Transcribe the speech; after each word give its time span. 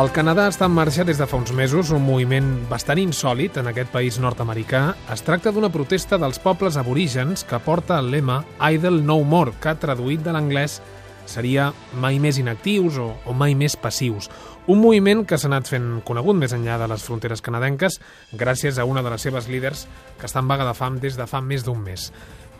El 0.00 0.08
Canadà 0.16 0.46
està 0.48 0.64
en 0.64 0.72
marxa 0.72 1.04
des 1.04 1.18
de 1.20 1.26
fa 1.28 1.36
uns 1.36 1.50
mesos, 1.52 1.90
un 1.92 2.00
moviment 2.00 2.46
bastant 2.70 2.96
insòlid 3.02 3.58
en 3.60 3.66
aquest 3.68 3.90
país 3.92 4.16
nord-americà. 4.22 4.94
Es 5.12 5.20
tracta 5.26 5.52
d'una 5.52 5.68
protesta 5.74 6.16
dels 6.16 6.40
pobles 6.40 6.78
aborígens 6.80 7.42
que 7.44 7.58
porta 7.60 7.98
el 8.00 8.08
lema 8.14 8.38
Idle 8.64 9.02
No 9.04 9.18
More, 9.28 9.52
que 9.60 9.74
traduït 9.76 10.24
de 10.24 10.32
l'anglès 10.32 10.78
seria 11.28 11.68
mai 12.00 12.16
més 12.16 12.40
inactius 12.40 12.96
o, 12.96 13.10
o 13.28 13.36
mai 13.36 13.52
més 13.52 13.76
passius. 13.76 14.30
Un 14.72 14.80
moviment 14.80 15.26
que 15.28 15.36
s'ha 15.36 15.50
anat 15.52 15.68
fent 15.68 15.98
conegut 16.08 16.38
més 16.38 16.56
enllà 16.56 16.80
de 16.80 16.88
les 16.88 17.04
fronteres 17.04 17.44
canadenques 17.44 18.00
gràcies 18.32 18.80
a 18.80 18.88
una 18.88 19.04
de 19.04 19.12
les 19.12 19.28
seves 19.28 19.52
líders 19.52 19.84
que 20.16 20.30
està 20.30 20.40
en 20.40 20.48
vaga 20.48 20.64
de 20.64 20.78
fam 20.80 20.96
des 21.02 21.20
de 21.20 21.28
fa 21.28 21.44
més 21.44 21.66
d'un 21.66 21.84
mes. 21.84 22.08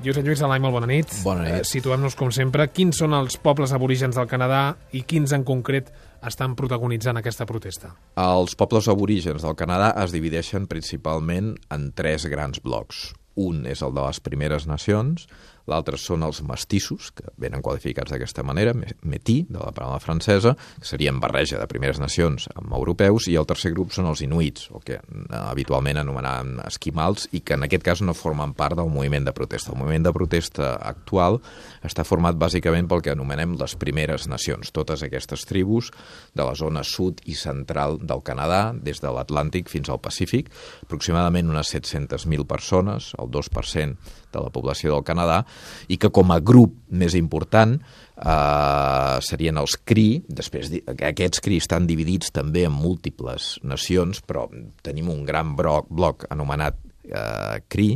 Josep 0.00 0.24
Lluís 0.24 0.40
Alai, 0.40 0.56
molt 0.64 0.72
bona 0.72 0.88
nit. 0.88 1.12
Bona 1.24 1.44
nit. 1.44 1.54
Eh, 1.60 1.64
Situem-nos, 1.68 2.14
com 2.16 2.30
sempre, 2.32 2.64
quins 2.72 2.96
són 3.02 3.12
els 3.16 3.36
pobles 3.36 3.74
aborígens 3.76 4.16
del 4.16 4.28
Canadà 4.30 4.62
i 4.96 5.02
quins 5.04 5.34
en 5.36 5.44
concret 5.44 5.90
estan 6.24 6.54
protagonitzant 6.56 7.20
aquesta 7.20 7.44
protesta? 7.48 7.92
Els 8.20 8.56
pobles 8.56 8.88
aborígens 8.88 9.44
del 9.44 9.56
Canadà 9.60 9.92
es 10.02 10.14
divideixen 10.16 10.68
principalment 10.70 11.52
en 11.68 11.90
tres 11.92 12.24
grans 12.32 12.62
blocs. 12.64 13.10
Un 13.40 13.64
és 13.70 13.82
el 13.86 13.96
de 13.96 14.04
les 14.04 14.20
primeres 14.24 14.68
nacions, 14.68 15.28
l'altre 15.70 15.98
són 16.00 16.24
els 16.26 16.40
mestissos, 16.46 17.10
que 17.14 17.30
venen 17.40 17.62
qualificats 17.62 18.12
d'aquesta 18.12 18.44
manera, 18.46 18.74
metí, 18.74 19.40
de 19.48 19.58
la 19.60 19.72
paraula 19.74 20.00
francesa, 20.02 20.54
que 20.80 20.88
serien 20.88 21.20
barreja 21.22 21.60
de 21.60 21.68
primeres 21.70 22.00
nacions 22.02 22.48
amb 22.54 22.72
europeus, 22.76 23.28
i 23.30 23.36
el 23.38 23.48
tercer 23.48 23.72
grup 23.74 23.94
són 23.94 24.08
els 24.10 24.22
inuits, 24.24 24.68
o 24.74 24.82
que 24.84 25.00
habitualment 25.36 26.00
anomenaven 26.02 26.58
esquimals, 26.66 27.28
i 27.36 27.42
que 27.44 27.56
en 27.58 27.66
aquest 27.66 27.86
cas 27.86 28.02
no 28.04 28.16
formen 28.16 28.54
part 28.58 28.78
del 28.78 28.90
moviment 28.90 29.28
de 29.28 29.34
protesta. 29.36 29.72
El 29.74 29.80
moviment 29.80 30.08
de 30.08 30.14
protesta 30.16 30.72
actual 30.76 31.40
està 31.86 32.04
format 32.08 32.38
bàsicament 32.40 32.88
pel 32.90 33.04
que 33.04 33.14
anomenem 33.14 33.56
les 33.60 33.76
primeres 33.80 34.26
nacions, 34.30 34.72
totes 34.74 35.04
aquestes 35.06 35.46
tribus 35.48 35.90
de 36.34 36.46
la 36.46 36.56
zona 36.58 36.82
sud 36.86 37.22
i 37.30 37.36
central 37.38 37.98
del 38.02 38.24
Canadà, 38.26 38.70
des 38.74 39.02
de 39.02 39.12
l'Atlàntic 39.12 39.70
fins 39.70 39.90
al 39.90 40.02
Pacífic, 40.02 40.50
aproximadament 40.82 41.50
unes 41.50 41.70
700.000 41.74 42.46
persones, 42.48 43.12
el 43.20 43.29
2% 43.32 44.16
de 44.30 44.42
la 44.42 44.52
població 44.54 44.94
del 44.94 45.06
Canadà, 45.06 45.40
i 45.88 45.98
que 45.98 46.12
com 46.14 46.30
a 46.30 46.40
grup 46.40 46.76
més 46.90 47.16
important 47.18 47.78
eh, 47.78 49.16
serien 49.26 49.58
els 49.62 49.78
CRI, 49.84 50.22
després 50.28 50.70
aquests 50.90 51.42
CRI 51.42 51.60
estan 51.62 51.88
dividits 51.90 52.34
també 52.34 52.66
en 52.68 52.76
múltiples 52.76 53.56
nacions, 53.66 54.22
però 54.22 54.46
tenim 54.86 55.10
un 55.10 55.24
gran 55.28 55.56
bloc, 55.58 55.90
bloc 55.90 56.28
anomenat 56.30 56.78
eh, 57.10 57.60
CRI, 57.68 57.90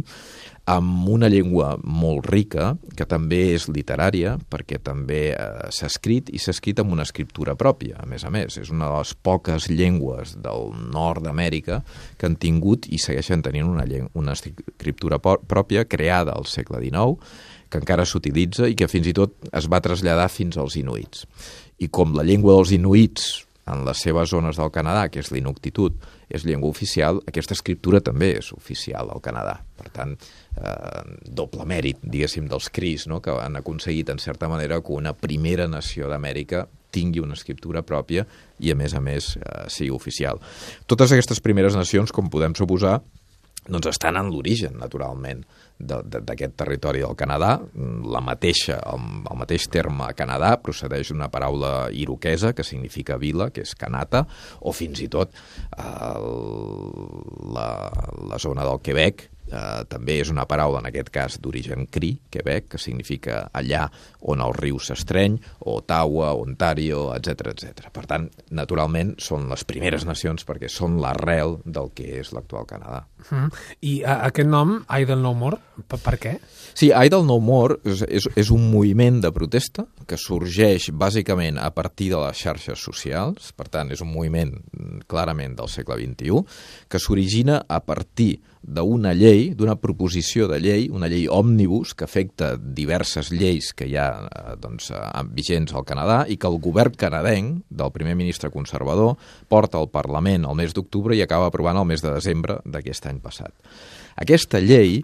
amb 0.64 1.08
una 1.12 1.28
llengua 1.28 1.74
molt 1.84 2.24
rica, 2.30 2.70
que 2.96 3.04
també 3.08 3.40
és 3.52 3.66
literària, 3.68 4.34
perquè 4.50 4.78
també 4.80 5.20
eh, 5.34 5.48
s'ha 5.74 5.90
escrit, 5.90 6.30
i 6.32 6.40
s'ha 6.40 6.54
escrit 6.54 6.80
amb 6.80 6.94
una 6.96 7.04
escriptura 7.04 7.56
pròpia, 7.60 7.98
a 8.00 8.08
més 8.08 8.24
a 8.24 8.32
més. 8.32 8.56
És 8.60 8.72
una 8.72 8.88
de 8.88 9.02
les 9.02 9.12
poques 9.14 9.68
llengües 9.68 10.36
del 10.44 10.72
nord 10.94 11.26
d'Amèrica 11.26 11.82
que 12.16 12.30
han 12.30 12.38
tingut 12.40 12.88
i 12.88 13.00
segueixen 13.02 13.44
tenint 13.44 13.68
una, 13.68 13.84
una 14.16 14.36
escriptura 14.36 15.20
pròpia 15.20 15.84
creada 15.84 16.32
al 16.32 16.48
segle 16.48 16.80
XIX, 16.80 17.20
que 17.68 17.82
encara 17.82 18.08
s'utilitza 18.08 18.68
i 18.70 18.76
que 18.78 18.88
fins 18.88 19.10
i 19.10 19.16
tot 19.16 19.36
es 19.52 19.68
va 19.68 19.82
traslladar 19.84 20.30
fins 20.32 20.56
als 20.56 20.78
inuits. 20.80 21.26
I 21.82 21.90
com 21.92 22.14
la 22.16 22.24
llengua 22.24 22.56
dels 22.56 22.72
inuits 22.72 23.44
en 23.70 23.84
les 23.86 24.02
seves 24.04 24.30
zones 24.30 24.58
del 24.60 24.70
Canadà, 24.74 25.06
que 25.08 25.22
és 25.22 25.30
l'inuctitud, 25.32 25.96
és 26.28 26.44
llengua 26.44 26.70
oficial, 26.72 27.20
aquesta 27.28 27.56
escriptura 27.56 28.02
també 28.04 28.34
és 28.38 28.52
oficial 28.56 29.10
al 29.12 29.22
Canadà. 29.24 29.56
Per 29.78 29.88
tant, 29.94 30.14
eh, 30.14 31.02
doble 31.24 31.64
mèrit, 31.68 32.02
diguéssim, 32.02 32.48
dels 32.50 32.68
CRIs, 32.68 33.08
no? 33.08 33.20
que 33.24 33.32
han 33.32 33.56
aconseguit, 33.56 34.10
en 34.10 34.18
certa 34.18 34.48
manera, 34.48 34.80
que 34.80 34.92
una 34.92 35.14
primera 35.14 35.68
nació 35.68 36.08
d'Amèrica 36.08 36.66
tingui 36.94 37.20
una 37.20 37.34
escriptura 37.34 37.82
pròpia 37.82 38.26
i, 38.60 38.70
a 38.70 38.76
més 38.78 38.94
a 38.94 39.00
més, 39.00 39.34
eh, 39.36 39.64
sigui 39.68 39.90
oficial. 39.90 40.41
Totes 40.86 41.12
aquestes 41.12 41.41
primeres 41.41 41.74
nacions, 41.74 42.12
com 42.12 42.30
podem 42.30 42.54
suposar, 42.54 43.00
doncs 43.69 43.88
estan 43.94 44.19
en 44.20 44.30
l'origen, 44.32 44.76
naturalment, 44.80 45.44
d'aquest 45.78 46.54
territori 46.56 47.02
del 47.02 47.16
Canadà. 47.19 47.56
La 48.12 48.22
mateixa, 48.25 48.78
el, 48.92 49.04
el 49.30 49.38
mateix 49.41 49.66
terme 49.72 50.10
Canadà 50.16 50.54
procedeix 50.62 51.10
d'una 51.10 51.30
paraula 51.32 51.88
iroquesa 51.91 52.53
que 52.54 52.66
significa 52.66 53.19
vila, 53.19 53.50
que 53.50 53.64
és 53.66 53.74
Canata, 53.78 54.24
o 54.60 54.72
fins 54.76 55.03
i 55.03 55.10
tot 55.12 55.34
eh, 55.34 55.84
la, 57.56 57.69
la 58.30 58.42
zona 58.42 58.66
del 58.69 58.82
Quebec, 58.84 59.28
eh, 59.50 59.84
també 59.91 60.19
és 60.22 60.31
una 60.32 60.47
paraula, 60.49 60.81
en 60.81 60.88
aquest 60.91 61.10
cas, 61.15 61.38
d'origen 61.43 61.87
cri, 61.93 62.15
Quebec, 62.32 62.69
que 62.75 62.81
significa 62.81 63.44
allà 63.53 63.87
on 64.31 64.43
el 64.44 64.55
riu 64.56 64.78
s'estreny, 64.81 65.37
o 65.65 65.78
Ottawa, 65.81 66.32
Ontario, 66.41 67.06
etc 67.16 67.53
etc. 67.53 67.88
Per 67.94 68.04
tant, 68.10 68.28
naturalment, 68.56 69.15
són 69.22 69.49
les 69.50 69.65
primeres 69.69 70.06
nacions 70.09 70.47
perquè 70.49 70.71
són 70.72 70.99
l'arrel 71.03 71.59
del 71.65 71.91
que 71.97 72.21
és 72.21 72.33
l'actual 72.34 72.69
Canadà. 72.69 73.04
Mm. 73.31 73.50
I 73.91 73.94
a, 74.04 74.19
aquest 74.31 74.49
nom, 74.50 74.78
Idle 75.00 75.21
No 75.21 75.34
More, 75.38 75.60
per, 75.88 76.00
per 76.04 76.16
què? 76.21 76.37
Sí, 76.75 76.91
Idle 76.91 77.25
No 77.27 77.38
More 77.44 77.78
és, 77.88 78.04
és, 78.09 78.28
és 78.37 78.53
un 78.54 78.69
moviment 78.72 79.21
de 79.25 79.33
protesta 79.34 79.87
que 80.09 80.19
sorgeix 80.21 80.91
bàsicament 80.93 81.59
a 81.60 81.71
partir 81.75 82.10
de 82.12 82.21
les 82.22 82.41
xarxes 82.41 82.81
socials, 82.81 83.53
per 83.56 83.69
tant, 83.72 83.93
és 83.94 84.03
un 84.04 84.12
moviment 84.12 84.53
clarament 85.10 85.56
del 85.59 85.71
segle 85.72 85.99
XXI, 86.00 86.43
que 86.88 87.00
s'origina 87.00 87.62
a 87.69 87.81
partir 87.84 88.38
d'una 88.64 89.12
llei, 89.12 89.50
d'una 89.56 89.76
proposició 89.76 90.48
de 90.48 90.58
llei, 90.62 90.86
una 90.88 91.08
llei 91.12 91.26
òmnibus 91.28 91.92
que 91.94 92.06
afecta 92.06 92.54
diverses 92.56 93.30
lleis 93.32 93.72
que 93.76 93.88
hi 93.91 93.97
ha 94.00 94.08
eh, 94.25 94.54
doncs, 94.60 94.91
eh, 94.94 95.02
vigents 95.36 95.75
al 95.76 95.84
Canadà 95.84 96.22
i 96.28 96.38
que 96.41 96.48
el 96.48 96.56
govern 96.64 96.97
canadenc, 96.97 97.64
del 97.69 97.92
primer 97.92 98.16
ministre 98.16 98.50
conservador, 98.54 99.19
porta 99.48 99.78
al 99.78 99.91
Parlament 99.92 100.48
el 100.48 100.56
mes 100.56 100.72
d'octubre 100.72 101.16
i 101.16 101.22
acaba 101.24 101.50
aprovant 101.53 101.78
el 101.80 101.88
mes 101.88 102.03
de 102.04 102.14
desembre 102.14 102.60
d'aquest 102.64 103.10
any 103.10 103.20
passat. 103.20 103.53
Aquesta 104.16 104.62
llei 104.62 105.03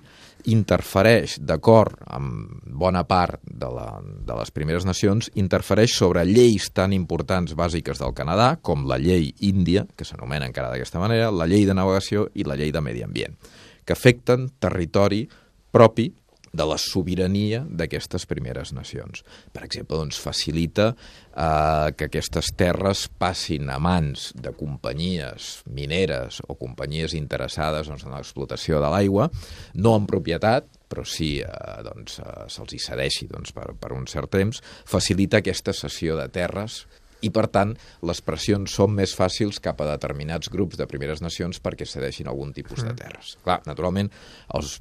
interfereix, 0.49 1.39
d'acord 1.45 1.99
amb 2.06 2.62
bona 2.81 3.03
part 3.09 3.41
de, 3.45 3.69
la, 3.71 4.01
de 4.01 4.37
les 4.39 4.53
primeres 4.55 4.87
nacions, 4.89 5.31
interfereix 5.41 5.93
sobre 5.97 6.25
lleis 6.28 6.71
tan 6.77 6.95
importants 6.97 7.56
bàsiques 7.59 8.01
del 8.01 8.15
Canadà, 8.17 8.55
com 8.62 8.87
la 8.89 8.99
llei 9.00 9.33
índia, 9.47 9.87
que 9.97 10.06
s'anomena 10.09 10.49
encara 10.49 10.71
d'aquesta 10.73 11.03
manera, 11.03 11.31
la 11.31 11.49
llei 11.50 11.67
de 11.69 11.77
navegació 11.77 12.29
i 12.34 12.47
la 12.49 12.56
llei 12.61 12.73
de 12.73 12.84
medi 12.84 13.05
ambient, 13.06 13.37
que 13.84 13.97
afecten 13.97 14.49
territori 14.61 15.25
propi 15.71 16.11
de 16.53 16.66
la 16.66 16.77
sobirania 16.81 17.62
d'aquestes 17.65 18.27
primeres 18.31 18.72
nacions. 18.75 19.22
Per 19.55 19.62
exemple, 19.66 19.99
doncs, 20.00 20.19
facilita 20.22 20.91
eh, 20.91 21.91
que 21.97 22.09
aquestes 22.11 22.50
terres 22.59 23.06
passin 23.21 23.71
a 23.71 23.78
mans 23.83 24.31
de 24.34 24.53
companyies 24.59 25.61
mineres 25.71 26.41
o 26.49 26.59
companyies 26.59 27.15
interessades 27.19 27.91
doncs, 27.91 28.06
en 28.06 28.16
l'explotació 28.16 28.83
de 28.83 28.91
l'aigua, 28.91 29.31
no 29.78 29.94
en 29.99 30.09
propietat, 30.11 30.66
però 30.91 31.06
sí 31.06 31.37
eh, 31.44 31.50
doncs, 31.87 32.19
eh, 32.19 32.47
se'ls 32.50 32.75
hi 32.75 32.82
cedeixi 32.82 33.31
doncs, 33.31 33.55
per, 33.55 33.71
per 33.78 33.94
un 33.94 34.09
cert 34.11 34.32
temps, 34.34 34.62
facilita 34.88 35.38
aquesta 35.41 35.75
cessió 35.77 36.19
de 36.19 36.27
terres 36.34 36.82
i, 37.20 37.31
per 37.34 37.47
tant, 37.53 37.75
les 38.06 38.20
pressions 38.25 38.72
són 38.72 38.94
més 38.97 39.14
fàcils 39.16 39.60
cap 39.62 39.81
a 39.82 39.88
determinats 39.92 40.50
grups 40.53 40.78
de 40.81 40.86
primeres 40.91 41.22
nacions 41.25 41.60
perquè 41.62 41.88
cedeixin 41.88 42.31
algun 42.31 42.53
tipus 42.56 42.82
de 42.82 42.92
mm. 42.92 42.98
terres. 43.00 43.34
Clar, 43.44 43.60
naturalment, 43.69 44.10
els, 44.56 44.78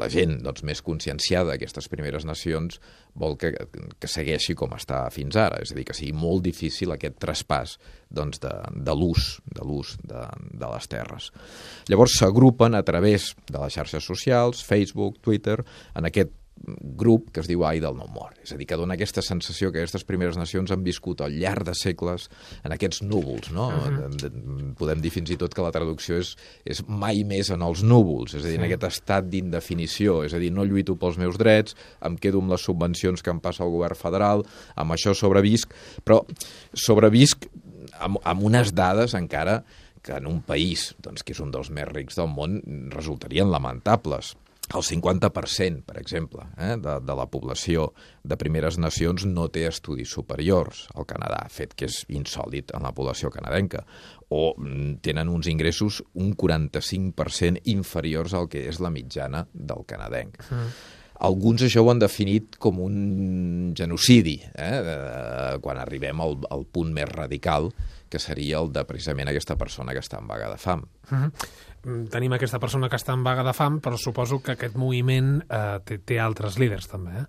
la 0.00 0.08
gent 0.12 0.38
doncs, 0.44 0.64
més 0.66 0.82
conscienciada 0.84 1.52
d'aquestes 1.52 1.90
primeres 1.92 2.26
nacions 2.28 2.80
vol 3.14 3.36
que, 3.38 3.52
que 4.00 4.10
segueixi 4.10 4.56
com 4.58 4.72
està 4.74 5.04
fins 5.14 5.36
ara, 5.38 5.60
és 5.62 5.72
a 5.72 5.78
dir, 5.78 5.86
que 5.86 5.96
sigui 5.96 6.14
molt 6.16 6.42
difícil 6.46 6.94
aquest 6.94 7.20
traspàs 7.22 7.76
doncs, 8.14 8.40
de, 8.42 8.52
de 8.86 8.94
l'ús 8.94 9.34
de 9.54 9.66
l'ús 9.66 9.94
de, 10.02 10.22
de 10.52 10.70
les 10.70 10.88
terres. 10.90 11.30
Llavors 11.90 12.18
s'agrupen 12.20 12.74
a 12.74 12.82
través 12.86 13.32
de 13.50 13.58
les 13.58 13.74
xarxes 13.74 14.06
socials, 14.06 14.64
Facebook, 14.66 15.20
Twitter, 15.22 15.60
en 15.94 16.10
aquest 16.10 16.32
grup 16.98 17.30
que 17.34 17.42
es 17.42 17.48
diu 17.50 17.64
Ai 17.66 17.80
del 17.82 17.96
No 17.98 18.06
More. 18.12 18.36
És 18.44 18.54
a 18.54 18.58
dir, 18.60 18.66
que 18.68 18.78
dona 18.78 18.96
aquesta 18.96 19.22
sensació 19.24 19.70
que 19.72 19.82
aquestes 19.82 20.04
primeres 20.08 20.38
nacions 20.40 20.72
han 20.74 20.84
viscut 20.86 21.22
al 21.24 21.36
llarg 21.38 21.66
de 21.68 21.74
segles 21.78 22.28
en 22.64 22.74
aquests 22.74 23.02
núvols, 23.04 23.50
no? 23.52 23.68
Uh 23.68 23.92
-huh. 23.92 24.74
Podem 24.78 25.00
dir 25.00 25.10
fins 25.10 25.30
i 25.30 25.36
tot 25.36 25.54
que 25.54 25.62
la 25.62 25.72
traducció 25.72 26.18
és, 26.18 26.36
és 26.64 26.82
mai 26.88 27.24
més 27.24 27.50
en 27.50 27.62
els 27.62 27.82
núvols, 27.82 28.34
és 28.34 28.44
a 28.44 28.48
dir, 28.48 28.56
sí. 28.56 28.58
en 28.58 28.64
aquest 28.64 28.84
estat 28.84 29.28
d'indefinició, 29.28 30.24
és 30.24 30.34
a 30.34 30.38
dir, 30.38 30.52
no 30.52 30.64
lluito 30.64 30.96
pels 30.96 31.18
meus 31.18 31.38
drets, 31.38 31.76
em 32.00 32.16
quedo 32.16 32.38
amb 32.38 32.50
les 32.50 32.60
subvencions 32.60 33.22
que 33.22 33.30
em 33.30 33.40
passa 33.40 33.64
el 33.64 33.70
govern 33.70 33.94
federal, 33.94 34.44
amb 34.76 34.92
això 34.92 35.14
sobrevisc, 35.14 35.72
però 36.04 36.24
sobrevisc 36.72 37.46
amb, 38.00 38.18
amb 38.24 38.42
unes 38.42 38.74
dades 38.74 39.14
encara 39.14 39.64
que 40.04 40.12
en 40.12 40.26
un 40.26 40.42
país 40.42 40.92
doncs, 41.00 41.24
que 41.24 41.32
és 41.32 41.40
un 41.40 41.50
dels 41.50 41.70
més 41.70 41.88
rics 41.88 42.18
del 42.20 42.28
món 42.28 42.60
resultarien 42.92 43.50
lamentables 43.50 44.34
el 44.72 44.82
50%, 44.82 45.84
per 45.84 45.98
exemple, 46.00 46.46
eh, 46.56 46.74
de, 46.80 46.96
de 47.04 47.16
la 47.16 47.26
població 47.30 47.90
de 48.24 48.38
primeres 48.40 48.78
nacions 48.80 49.26
no 49.28 49.48
té 49.52 49.66
estudis 49.68 50.14
superiors 50.16 50.86
al 50.94 51.06
Canadà, 51.10 51.42
fet 51.52 51.74
que 51.76 51.88
és 51.90 52.02
insòlid 52.08 52.72
en 52.76 52.86
la 52.86 52.94
població 52.96 53.30
canadenca, 53.34 53.84
o 54.32 54.54
mm, 54.56 54.98
tenen 55.04 55.30
uns 55.30 55.50
ingressos 55.52 56.02
un 56.14 56.32
45% 56.34 57.64
inferiors 57.74 58.34
al 58.34 58.48
que 58.48 58.64
és 58.70 58.80
la 58.80 58.92
mitjana 58.94 59.44
del 59.52 59.84
canadenc. 59.86 60.40
Mm. 60.50 60.76
Alguns 61.24 61.64
això 61.66 61.82
ho 61.84 61.90
han 61.92 62.02
definit 62.02 62.58
com 62.60 62.80
un 62.84 63.72
genocidi, 63.76 64.38
eh, 64.54 65.58
quan 65.64 65.80
arribem 65.80 66.20
al, 66.20 66.38
al 66.52 66.64
punt 66.70 66.92
més 66.94 67.08
radical, 67.10 67.70
que 68.08 68.20
seria 68.22 68.60
el 68.62 68.70
de 68.72 68.84
precisament 68.86 69.32
aquesta 69.32 69.56
persona 69.58 69.94
que 69.94 70.02
està 70.04 70.20
en 70.20 70.28
vaga 70.30 70.50
de 70.52 70.58
fam. 70.60 70.84
Uh 71.10 71.14
-huh. 71.18 71.30
Tenim 72.10 72.32
aquesta 72.32 72.58
persona 72.58 72.88
que 72.88 72.96
està 72.96 73.12
en 73.12 73.24
vaga 73.24 73.42
de 73.44 73.52
fam, 73.52 73.80
però 73.80 73.98
suposo 73.98 74.40
que 74.40 74.52
aquest 74.52 74.76
moviment 74.76 75.42
eh, 75.50 75.80
té, 75.84 75.98
té 75.98 76.20
altres 76.20 76.58
líders 76.58 76.88
també, 76.88 77.10
eh? 77.10 77.26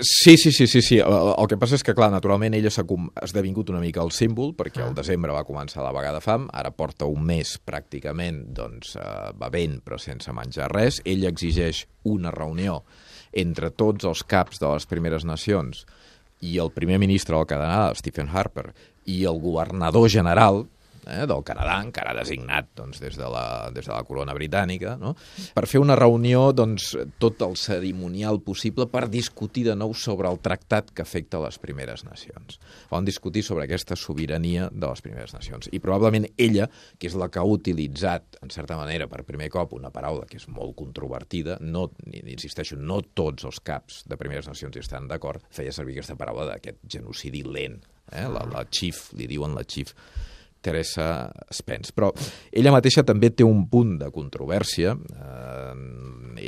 Sí, 0.00 0.36
sí, 0.36 0.52
sí, 0.52 0.66
sí, 0.66 0.82
sí. 0.82 0.98
El, 0.98 1.34
el 1.38 1.48
que 1.48 1.56
passa 1.56 1.76
és 1.78 1.82
que, 1.82 1.94
clar, 1.94 2.10
naturalment 2.10 2.54
ella 2.54 2.70
s'ha 2.72 2.84
esdevingut 3.22 3.70
una 3.70 3.80
mica 3.80 4.02
el 4.02 4.12
símbol, 4.12 4.54
perquè 4.56 4.82
al 4.82 4.94
desembre 4.94 5.32
va 5.32 5.44
començar 5.44 5.82
la 5.84 5.92
vaga 5.92 6.12
de 6.12 6.20
fam, 6.20 6.48
ara 6.52 6.70
porta 6.70 7.08
un 7.10 7.24
mes 7.24 7.56
pràcticament 7.64 8.44
doncs, 8.56 8.96
eh, 8.96 9.32
bevent 9.38 9.80
però 9.84 9.98
sense 9.98 10.32
menjar 10.32 10.70
res. 10.72 11.00
Ella 11.04 11.28
exigeix 11.28 11.86
una 12.04 12.30
reunió 12.30 12.84
entre 13.32 13.70
tots 13.70 14.04
els 14.04 14.22
caps 14.26 14.60
de 14.62 14.68
les 14.70 14.86
primeres 14.86 15.24
nacions 15.24 15.84
i 16.44 16.58
el 16.60 16.70
primer 16.70 16.98
ministre 17.00 17.36
del 17.36 17.48
Canadà, 17.48 17.94
Stephen 17.96 18.28
Harper, 18.28 18.70
i 19.06 19.24
el 19.24 19.40
governador 19.40 20.08
general, 20.12 20.66
eh, 21.06 21.24
del 21.28 21.42
Canadà, 21.46 21.78
encara 21.84 22.14
designat 22.16 22.72
doncs, 22.76 23.00
des, 23.02 23.16
de 23.18 23.28
la, 23.30 23.70
des 23.74 23.86
de 23.86 23.92
la 23.92 24.02
corona 24.06 24.34
britànica, 24.36 24.96
no? 25.00 25.14
per 25.54 25.66
fer 25.70 25.80
una 25.82 25.96
reunió 25.98 26.50
doncs, 26.56 26.92
tot 27.22 27.42
el 27.46 27.56
cerimonial 27.60 28.40
possible 28.44 28.88
per 28.90 29.06
discutir 29.12 29.66
de 29.68 29.76
nou 29.78 29.94
sobre 29.96 30.30
el 30.30 30.40
tractat 30.44 30.92
que 30.92 31.04
afecta 31.06 31.40
les 31.42 31.58
primeres 31.62 32.04
nacions. 32.06 32.60
Van 32.90 33.06
discutir 33.06 33.44
sobre 33.46 33.66
aquesta 33.66 33.96
sobirania 33.96 34.68
de 34.72 34.86
les 34.86 35.02
primeres 35.04 35.34
nacions. 35.36 35.70
I 35.72 35.80
probablement 35.82 36.28
ella, 36.36 36.68
que 36.98 37.10
és 37.10 37.16
la 37.18 37.30
que 37.32 37.40
ha 37.40 37.46
utilitzat, 37.46 38.40
en 38.42 38.52
certa 38.54 38.78
manera, 38.78 39.08
per 39.10 39.24
primer 39.26 39.50
cop, 39.54 39.76
una 39.76 39.92
paraula 39.94 40.26
que 40.28 40.40
és 40.40 40.48
molt 40.52 40.76
controvertida, 40.78 41.58
no, 41.62 41.88
insisteixo, 42.06 42.78
no 42.78 43.00
tots 43.16 43.46
els 43.48 43.60
caps 43.64 44.04
de 44.10 44.18
primeres 44.20 44.48
nacions 44.50 44.76
hi 44.76 44.82
estan 44.82 45.08
d'acord, 45.10 45.44
feia 45.50 45.74
servir 45.74 45.96
aquesta 45.96 46.18
paraula 46.18 46.50
d'aquest 46.50 46.82
genocidi 46.96 47.42
lent. 47.46 47.82
Eh? 48.12 48.26
La, 48.30 48.44
la 48.50 48.64
chief, 48.70 49.10
li 49.18 49.26
diuen 49.30 49.54
la 49.56 49.64
chief 49.66 49.94
Teresa 50.66 51.08
Spence. 51.54 51.94
Però 51.96 52.10
ella 52.50 52.74
mateixa 52.74 53.06
també 53.06 53.30
té 53.30 53.46
un 53.46 53.66
punt 53.70 53.96
de 54.02 54.10
controvèrsia. 54.14 54.96
Eh, 54.96 55.72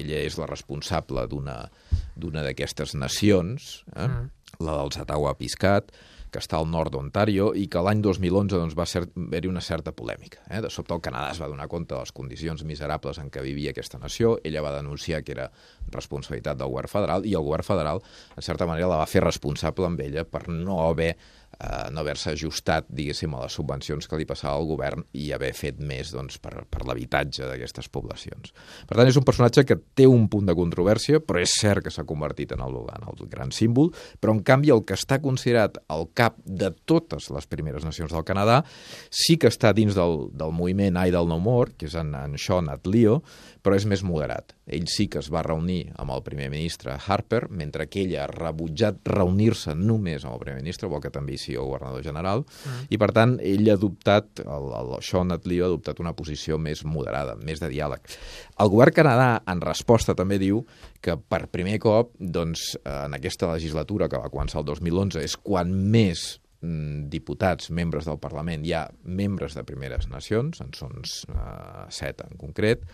ella 0.02 0.20
és 0.26 0.38
la 0.40 0.50
responsable 0.50 1.24
d'una 1.30 2.44
d'aquestes 2.44 2.96
nacions, 2.98 3.84
eh? 3.94 4.08
Mm. 4.08 4.30
la 4.64 4.74
dels 4.80 4.98
Ottawa-Piscat, 4.98 5.92
que 6.32 6.40
està 6.42 6.58
al 6.58 6.68
nord 6.68 6.92
d'Ontario 6.92 7.50
i 7.56 7.66
que 7.72 7.80
l'any 7.84 8.02
2011 8.04 8.60
doncs, 8.60 8.76
va 8.76 8.86
haver-hi 9.00 9.50
una 9.50 9.62
certa 9.64 9.94
polèmica. 9.96 10.42
Eh? 10.50 10.60
De 10.64 10.70
sobte 10.72 10.94
el 10.96 11.02
Canadà 11.04 11.32
es 11.32 11.40
va 11.40 11.48
donar 11.50 11.68
compte 11.72 11.94
de 11.94 12.00
les 12.00 12.12
condicions 12.12 12.64
miserables 12.68 13.20
en 13.22 13.30
què 13.32 13.42
vivia 13.44 13.72
aquesta 13.72 14.00
nació, 14.02 14.36
ella 14.44 14.64
va 14.64 14.74
denunciar 14.76 15.22
que 15.24 15.34
era 15.36 15.48
responsabilitat 15.94 16.60
del 16.60 16.72
govern 16.72 16.92
federal 16.92 17.26
i 17.26 17.34
el 17.38 17.46
govern 17.46 17.66
federal, 17.66 18.02
en 18.36 18.44
certa 18.44 18.68
manera, 18.68 18.90
la 18.92 19.00
va 19.00 19.10
fer 19.10 19.24
responsable 19.24 19.88
amb 19.88 20.04
ella 20.04 20.26
per 20.28 20.46
no 20.52 20.82
haver 20.86 21.14
eh, 21.58 21.88
no 21.92 22.02
haver-se 22.02 22.32
ajustat, 22.32 22.88
diguéssim, 22.88 23.34
a 23.34 23.42
les 23.44 23.56
subvencions 23.58 24.08
que 24.08 24.18
li 24.18 24.26
passava 24.28 24.56
al 24.58 24.68
govern 24.68 25.04
i 25.18 25.30
haver 25.34 25.52
fet 25.56 25.80
més 25.80 26.12
doncs, 26.14 26.38
per, 26.42 26.64
per 26.70 26.84
l'habitatge 26.86 27.48
d'aquestes 27.48 27.90
poblacions. 27.92 28.54
Per 28.88 28.98
tant, 28.98 29.08
és 29.10 29.18
un 29.18 29.26
personatge 29.26 29.64
que 29.68 29.78
té 29.98 30.06
un 30.08 30.28
punt 30.30 30.48
de 30.48 30.56
controvèrsia, 30.58 31.22
però 31.24 31.42
és 31.42 31.54
cert 31.60 31.84
que 31.86 31.92
s'ha 31.94 32.06
convertit 32.08 32.54
en 32.56 32.62
el, 32.64 32.80
en 32.94 33.08
el 33.10 33.24
gran 33.30 33.52
símbol, 33.54 33.92
però 34.20 34.36
en 34.36 34.42
canvi 34.46 34.72
el 34.74 34.84
que 34.86 34.96
està 34.98 35.20
considerat 35.22 35.80
el 35.94 36.08
cap 36.18 36.38
de 36.44 36.70
totes 36.88 37.30
les 37.34 37.50
primeres 37.50 37.86
nacions 37.86 38.14
del 38.14 38.26
Canadà 38.26 38.62
sí 39.10 39.38
que 39.40 39.50
està 39.50 39.72
dins 39.76 39.96
del, 39.98 40.28
del 40.36 40.54
moviment 40.54 40.98
I 40.98 41.12
del 41.14 41.28
No 41.28 41.40
More, 41.42 41.74
que 41.78 41.88
és 41.90 41.96
en, 41.98 42.14
en 42.16 42.38
Sean 42.40 42.70
Atlio, 42.72 43.18
però 43.62 43.76
és 43.76 43.86
més 43.88 44.04
moderat. 44.06 44.54
Ell 44.64 44.86
sí 44.90 45.08
que 45.10 45.20
es 45.20 45.30
va 45.32 45.42
reunir 45.44 45.90
amb 46.00 46.14
el 46.14 46.22
primer 46.24 46.48
ministre 46.52 46.94
Harper, 46.94 47.46
mentre 47.50 47.88
que 47.88 48.04
ella 48.04 48.24
ha 48.24 48.30
rebutjat 48.30 49.00
reunir-se 49.08 49.74
només 49.76 50.24
amb 50.24 50.36
el 50.36 50.42
primer 50.44 50.62
ministre, 50.62 50.88
vol 50.88 51.02
que 51.04 51.12
també 51.12 51.34
hi 51.34 51.40
sigui 51.48 51.60
el 51.62 51.70
governador 51.70 52.04
general, 52.06 52.44
mm. 52.44 52.88
i 52.94 53.00
per 53.00 53.10
tant 53.16 53.38
ell 53.40 53.66
ha 53.68 53.78
adoptat, 53.78 54.44
el, 54.44 54.72
el 54.80 54.94
Sean 55.04 55.34
Atlio 55.34 55.64
ha 55.64 55.72
adoptat 55.72 56.02
una 56.04 56.14
posició 56.18 56.60
més 56.62 56.84
moderada, 56.86 57.38
més 57.40 57.62
de 57.64 57.72
diàleg. 57.72 58.18
El 58.60 58.72
govern 58.72 58.94
Canadà, 58.94 59.30
en 59.48 59.62
resposta, 59.64 60.16
també 60.18 60.38
diu 60.42 60.62
que 61.04 61.16
per 61.18 61.46
primer 61.52 61.78
cop, 61.82 62.12
doncs, 62.18 62.74
en 62.84 63.16
aquesta 63.16 63.50
legislatura 63.52 64.08
que 64.10 64.20
va 64.20 64.30
començar 64.32 64.62
el 64.62 64.68
2011, 64.68 65.22
és 65.24 65.36
quan 65.38 65.70
més 65.92 66.38
mm, 66.60 67.06
diputats, 67.12 67.70
membres 67.74 68.08
del 68.08 68.18
Parlament, 68.22 68.64
hi 68.66 68.74
ha 68.76 68.84
membres 69.04 69.56
de 69.58 69.64
primeres 69.68 70.08
nacions, 70.10 70.62
en 70.64 70.74
són 70.76 70.98
uh, 71.02 71.86
set 71.94 72.24
en 72.24 72.34
concret, 72.40 72.84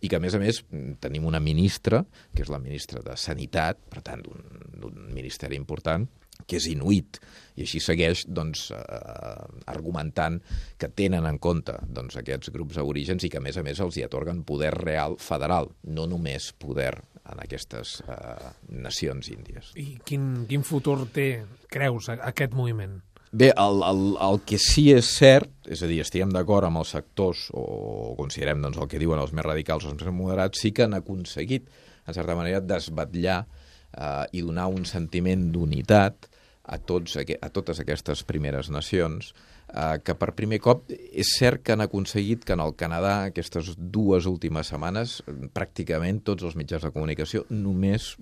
i 0.00 0.10
que, 0.10 0.18
a 0.18 0.22
més 0.22 0.36
a 0.36 0.42
més, 0.42 0.60
tenim 1.00 1.26
una 1.28 1.40
ministra, 1.40 2.04
que 2.34 2.44
és 2.44 2.52
la 2.52 2.60
ministra 2.62 3.02
de 3.04 3.16
Sanitat, 3.20 3.80
per 3.90 4.04
tant, 4.04 4.24
d'un 4.24 5.08
ministeri 5.14 5.56
important, 5.60 6.06
que 6.46 6.58
és 6.60 6.68
inuit, 6.70 7.20
i 7.54 7.64
així 7.64 7.80
segueix 7.82 8.24
doncs, 8.26 8.66
eh, 8.74 9.62
argumentant 9.70 10.40
que 10.80 10.90
tenen 10.90 11.26
en 11.28 11.38
compte 11.38 11.76
doncs, 11.86 12.18
aquests 12.20 12.52
grups 12.54 12.78
aborígens 12.82 13.24
i 13.24 13.30
que, 13.30 13.38
a 13.38 13.44
més 13.44 13.58
a 13.58 13.64
més, 13.66 13.80
els 13.80 13.98
hi 13.98 14.04
atorguen 14.06 14.42
poder 14.46 14.72
real 14.76 15.18
federal, 15.22 15.70
no 15.84 16.08
només 16.10 16.50
poder 16.58 16.92
en 17.24 17.40
aquestes 17.40 18.00
eh, 18.04 18.52
nacions 18.74 19.30
índies. 19.32 19.72
I 19.80 19.94
quin, 20.04 20.44
quin 20.50 20.66
futur 20.66 21.04
té, 21.14 21.28
creus, 21.72 22.10
aquest 22.14 22.56
moviment? 22.56 22.98
Bé, 23.34 23.48
el, 23.58 23.80
el, 23.82 24.02
el 24.22 24.36
que 24.46 24.60
sí 24.62 24.90
és 24.94 25.08
cert, 25.16 25.50
és 25.66 25.80
a 25.82 25.88
dir, 25.90 25.98
estiguem 26.04 26.30
d'acord 26.34 26.68
amb 26.68 26.78
els 26.82 26.92
sectors, 26.94 27.48
o 27.50 28.12
considerem 28.18 28.60
doncs, 28.62 28.78
el 28.78 28.90
que 28.90 29.00
diuen 29.02 29.18
els 29.18 29.32
més 29.34 29.46
radicals 29.46 29.88
o 29.88 29.90
els 29.90 30.04
més 30.04 30.14
moderats, 30.14 30.60
sí 30.62 30.70
que 30.70 30.84
han 30.86 30.94
aconseguit, 30.94 31.66
en 32.04 32.14
certa 32.14 32.36
manera, 32.38 32.60
desbatllar 32.62 33.40
eh, 33.42 34.38
i 34.38 34.44
donar 34.44 34.68
un 34.70 34.86
sentiment 34.86 35.48
d'unitat 35.54 36.28
a, 36.64 36.78
tots, 36.78 37.18
a 37.20 37.50
totes 37.52 37.80
aquestes 37.82 38.24
primeres 38.24 38.70
nacions, 38.72 39.32
eh, 39.68 39.98
que 40.04 40.16
per 40.16 40.32
primer 40.36 40.60
cop 40.64 40.88
és 40.90 41.34
cert 41.38 41.62
que 41.64 41.74
han 41.74 41.84
aconseguit 41.84 42.44
que 42.44 42.56
en 42.56 42.62
el 42.64 42.74
Canadà 42.80 43.14
aquestes 43.28 43.74
dues 43.76 44.28
últimes 44.30 44.72
setmanes 44.72 45.20
pràcticament 45.56 46.22
tots 46.24 46.46
els 46.46 46.56
mitjans 46.56 46.86
de 46.86 46.92
comunicació 46.94 47.44
només 47.50 48.14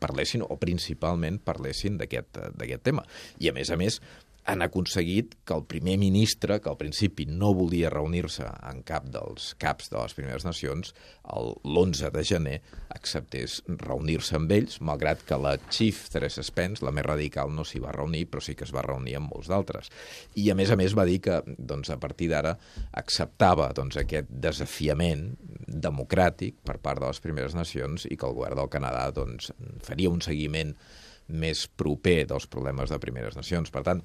parlessin 0.00 0.46
o 0.46 0.58
principalment 0.60 1.40
parlessin 1.44 1.98
d'aquest 2.00 2.82
tema. 2.86 3.06
I 3.38 3.50
a 3.50 3.56
més 3.56 3.70
a 3.70 3.78
més 3.80 4.00
han 4.44 4.62
aconseguit 4.62 5.34
que 5.44 5.54
el 5.54 5.64
primer 5.68 5.96
ministre, 6.00 6.60
que 6.60 6.70
al 6.70 6.78
principi 6.80 7.26
no 7.28 7.52
volia 7.54 7.90
reunir-se 7.92 8.46
en 8.70 8.82
cap 8.86 9.06
dels 9.12 9.52
caps 9.60 9.90
de 9.92 9.98
les 10.00 10.14
Primeres 10.16 10.46
Nacions, 10.46 10.94
l'11 11.30 12.10
de 12.14 12.24
gener 12.26 12.56
acceptés 12.90 13.60
reunir-se 13.68 14.36
amb 14.38 14.52
ells, 14.56 14.80
malgrat 14.84 15.22
que 15.26 15.38
la 15.38 15.56
Chief 15.68 16.02
Teresa 16.12 16.44
Spence, 16.46 16.84
la 16.84 16.92
més 16.94 17.06
radical, 17.06 17.52
no 17.54 17.64
s'hi 17.66 17.82
va 17.82 17.94
reunir, 17.94 18.26
però 18.30 18.42
sí 18.44 18.56
que 18.56 18.66
es 18.66 18.74
va 18.74 18.84
reunir 18.86 19.18
amb 19.18 19.30
molts 19.34 19.50
d'altres. 19.52 19.92
I 20.40 20.48
a 20.50 20.56
més 20.58 20.72
a 20.72 20.78
més 20.80 20.96
va 20.96 21.06
dir 21.08 21.20
que 21.24 21.40
doncs, 21.58 21.92
a 21.92 22.00
partir 22.00 22.30
d'ara 22.32 22.56
acceptava 23.02 23.70
doncs, 23.76 24.00
aquest 24.00 24.30
desafiament 24.30 25.30
democràtic 25.66 26.58
per 26.66 26.80
part 26.82 27.02
de 27.02 27.12
les 27.12 27.22
Primeres 27.22 27.54
Nacions 27.54 28.08
i 28.10 28.16
que 28.16 28.26
el 28.26 28.36
govern 28.38 28.58
del 28.58 28.72
Canadà 28.72 29.06
doncs, 29.14 29.52
faria 29.86 30.10
un 30.10 30.24
seguiment 30.24 30.74
més 31.32 31.66
proper 31.68 32.24
dels 32.30 32.48
problemes 32.50 32.92
de 32.92 32.98
primeres 33.02 33.36
nacions. 33.38 33.72
Per 33.72 33.84
tant, 33.86 34.02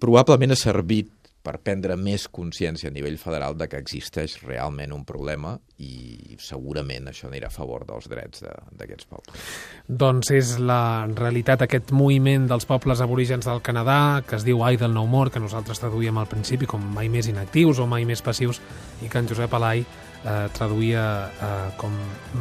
probablement 0.00 0.54
ha 0.54 0.58
servit 0.58 1.10
per 1.42 1.58
prendre 1.64 1.96
més 1.96 2.26
consciència 2.28 2.90
a 2.90 2.94
nivell 2.94 3.16
federal 3.20 3.56
de 3.56 3.68
que 3.70 3.78
existeix 3.80 4.38
realment 4.42 4.92
un 4.92 5.04
problema 5.08 5.54
i 5.78 6.36
segurament 6.42 7.08
això 7.08 7.28
anirà 7.28 7.48
a 7.48 7.54
favor 7.54 7.86
dels 7.88 8.08
drets 8.10 8.42
d'aquests 8.42 9.08
pobles. 9.08 9.46
Doncs 9.88 10.32
és 10.34 10.56
la 10.58 11.06
realitat 11.12 11.62
aquest 11.64 11.94
moviment 11.94 12.48
dels 12.50 12.66
pobles 12.68 13.00
aborígens 13.04 13.46
del 13.46 13.62
Canadà, 13.64 14.24
que 14.26 14.36
es 14.36 14.44
diu 14.44 14.64
del 14.78 14.92
No 14.92 15.06
More, 15.06 15.30
que 15.30 15.40
nosaltres 15.40 15.80
traduïem 15.80 16.18
al 16.18 16.26
principi 16.26 16.66
com 16.66 16.82
mai 16.94 17.08
més 17.08 17.28
inactius 17.28 17.78
o 17.78 17.86
mai 17.86 18.04
més 18.04 18.22
passius, 18.22 18.60
i 19.02 19.08
que 19.08 19.18
en 19.18 19.28
Josep 19.28 19.54
Alai 19.54 19.84
eh, 20.24 20.48
traduïa 20.52 21.04
eh, 21.30 21.68
com 21.78 21.94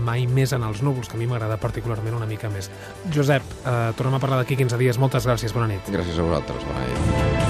mai 0.04 0.26
més 0.28 0.54
en 0.54 0.66
els 0.68 0.82
núvols, 0.82 1.08
que 1.08 1.18
a 1.18 1.22
mi 1.22 1.30
m'agrada 1.30 1.60
particularment 1.62 2.18
una 2.18 2.30
mica 2.30 2.50
més. 2.50 2.72
Josep, 3.14 3.44
eh, 3.64 3.78
tornem 3.98 4.18
a 4.18 4.24
parlar 4.24 4.42
d'aquí 4.42 4.58
15 4.58 4.82
dies. 4.82 4.98
Moltes 4.98 5.30
gràcies, 5.30 5.54
bona 5.54 5.70
nit. 5.72 5.94
Gràcies 5.94 6.18
a 6.18 6.28
vosaltres, 6.28 6.66
bona 6.68 6.88
nit. 6.88 7.47